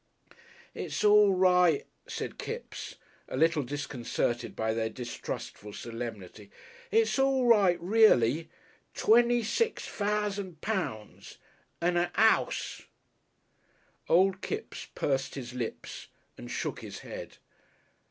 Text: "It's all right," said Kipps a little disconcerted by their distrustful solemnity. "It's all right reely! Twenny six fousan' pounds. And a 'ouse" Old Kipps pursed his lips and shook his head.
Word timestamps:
"It's 0.73 1.03
all 1.03 1.35
right," 1.35 1.85
said 2.07 2.39
Kipps 2.39 2.95
a 3.29 3.37
little 3.37 3.61
disconcerted 3.61 4.55
by 4.55 4.73
their 4.73 4.89
distrustful 4.89 5.73
solemnity. 5.73 6.49
"It's 6.89 7.19
all 7.19 7.45
right 7.45 7.79
reely! 7.79 8.49
Twenny 8.95 9.43
six 9.43 9.85
fousan' 9.87 10.55
pounds. 10.59 11.37
And 11.79 11.99
a 11.99 12.11
'ouse" 12.15 12.81
Old 14.09 14.41
Kipps 14.41 14.87
pursed 14.95 15.35
his 15.35 15.53
lips 15.53 16.07
and 16.35 16.49
shook 16.49 16.79
his 16.79 17.01
head. 17.05 17.37